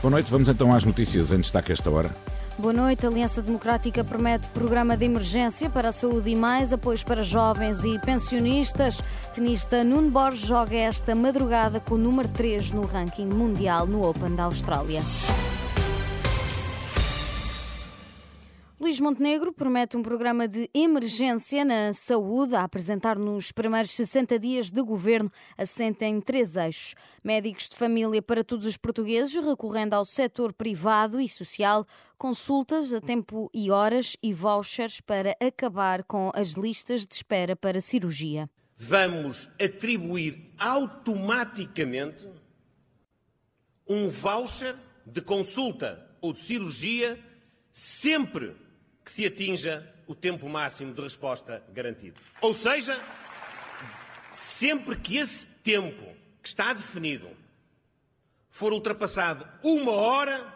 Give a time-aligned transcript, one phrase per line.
[0.00, 2.10] Boa noite, vamos então às notícias em destaque esta hora.
[2.56, 3.06] Boa noite.
[3.06, 7.84] A Aliança Democrática promete programa de emergência para a saúde e mais apoios para jovens
[7.84, 9.00] e pensionistas.
[9.32, 14.34] Tenista Nuno Borges joga esta madrugada com o número 3 no ranking mundial no Open
[14.34, 15.02] da Austrália.
[18.88, 24.70] Luís Montenegro promete um programa de emergência na saúde a apresentar nos primeiros 60 dias
[24.70, 26.94] de governo, assente em três eixos.
[27.22, 31.84] Médicos de família para todos os portugueses, recorrendo ao setor privado e social,
[32.16, 37.82] consultas a tempo e horas e vouchers para acabar com as listas de espera para
[37.82, 38.48] cirurgia.
[38.74, 42.26] Vamos atribuir automaticamente
[43.86, 47.22] um voucher de consulta ou de cirurgia
[47.70, 48.56] sempre
[49.08, 52.20] que se atinja o tempo máximo de resposta garantido.
[52.42, 53.00] Ou seja,
[54.30, 56.04] sempre que esse tempo
[56.42, 57.26] que está definido
[58.50, 60.54] for ultrapassado uma hora,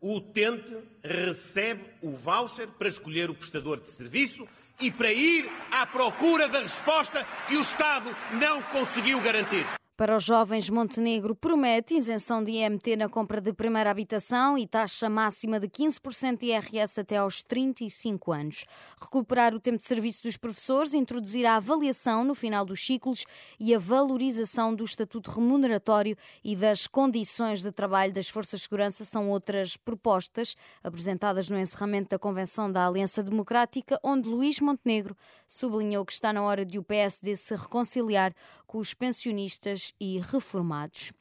[0.00, 4.46] o utente recebe o voucher para escolher o prestador de serviço
[4.78, 9.66] e para ir à procura da resposta que o Estado não conseguiu garantir.
[10.02, 15.08] Para os jovens, Montenegro promete isenção de IMT na compra de primeira habitação e taxa
[15.08, 18.64] máxima de 15% de IRS até aos 35 anos.
[19.00, 23.24] Recuperar o tempo de serviço dos professores, introduzir a avaliação no final dos ciclos
[23.60, 29.04] e a valorização do estatuto remuneratório e das condições de trabalho das Forças de Segurança
[29.04, 35.16] são outras propostas apresentadas no encerramento da Convenção da Aliança Democrática, onde Luís Montenegro
[35.46, 38.34] sublinhou que está na hora de o PSD se reconciliar
[38.66, 41.12] com os pensionistas e reformados.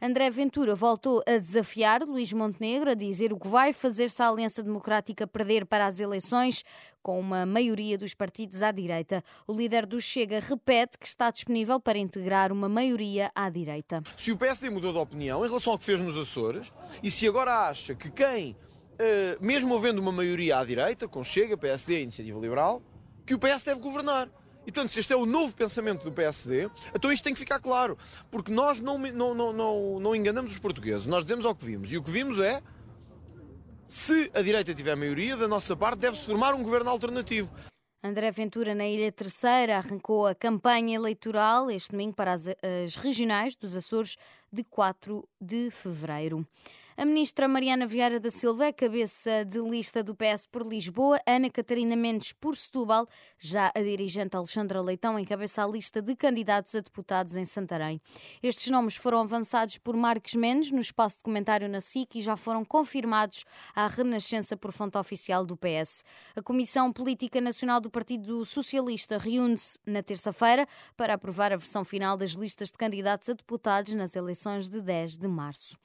[0.00, 4.28] André Ventura voltou a desafiar Luís Montenegro a dizer o que vai fazer se a
[4.28, 6.64] Aliança Democrática perder para as eleições
[7.02, 9.22] com uma maioria dos partidos à direita.
[9.46, 14.02] O líder do Chega repete que está disponível para integrar uma maioria à direita.
[14.16, 17.26] Se o PSD mudou de opinião em relação ao que fez nos Açores e se
[17.26, 18.56] agora acha que quem,
[18.98, 22.82] eh, mesmo havendo uma maioria à direita, com Chega, PSD e Iniciativa Liberal,
[23.26, 24.28] que o PS deve governar.
[24.66, 27.58] E, portanto, se este é o novo pensamento do PSD, então isto tem que ficar
[27.58, 27.96] claro.
[28.30, 31.06] Porque nós não, não, não, não, não enganamos os portugueses.
[31.06, 31.90] Nós dizemos ao que vimos.
[31.90, 32.62] E o que vimos é,
[33.86, 37.50] se a direita tiver maioria, da nossa parte deve-se formar um governo alternativo.
[38.02, 43.56] André Ventura, na Ilha Terceira, arrancou a campanha eleitoral este domingo para as, as regionais
[43.56, 44.16] dos Açores
[44.52, 46.46] de 4 de fevereiro.
[46.96, 51.48] A ministra Mariana Vieira da Silva é cabeça de lista do PS por Lisboa, Ana
[51.48, 56.80] Catarina Mendes por Setúbal, já a dirigente Alexandra Leitão encabeça a lista de candidatos a
[56.80, 58.02] deputados em Santarém.
[58.42, 62.36] Estes nomes foram avançados por Marques Mendes no espaço de comentário na SIC e já
[62.36, 66.04] foram confirmados à renascença por fonte oficial do PS.
[66.36, 70.66] A Comissão Política Nacional do Partido Socialista reúne-se na terça-feira
[70.98, 75.16] para aprovar a versão final das listas de candidatos a deputados nas eleições de 10
[75.18, 75.76] de março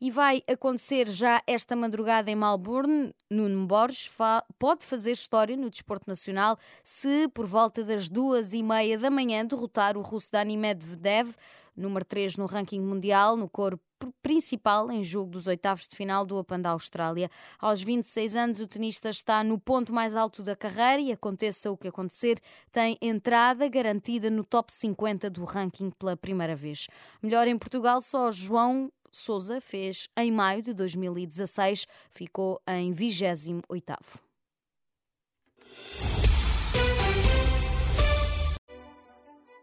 [0.00, 3.12] e vai acontecer já esta madrugada em Melbourne.
[3.30, 4.10] Nuno Borges
[4.58, 9.44] pode fazer história no desporto nacional se, por volta das duas e meia da manhã,
[9.44, 11.34] derrotar o russo Dani Medvedev,
[11.76, 13.80] número 3 no ranking mundial, no coro
[14.22, 17.30] principal em jogo dos oitavos de final do Open da Austrália.
[17.58, 21.76] Aos 26 anos, o tenista está no ponto mais alto da carreira e, aconteça o
[21.76, 22.38] que acontecer,
[22.70, 26.86] tem entrada garantida no top 50 do ranking pela primeira vez.
[27.22, 34.20] Melhor em Portugal, só João Souza fez em maio de 2016, ficou em 28º.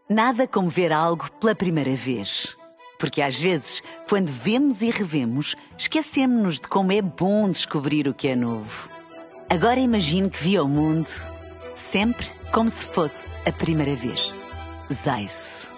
[0.08, 2.56] Nada como ver algo pela primeira vez.
[2.98, 8.28] Porque às vezes, quando vemos e revemos, esquecemos-nos de como é bom descobrir o que
[8.28, 8.88] é novo.
[9.50, 11.08] Agora imagine que viu o mundo
[11.74, 14.34] sempre como se fosse a primeira vez.
[14.92, 15.68] Zais.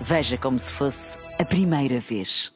[0.00, 2.52] Veja como se fosse a primeira vez.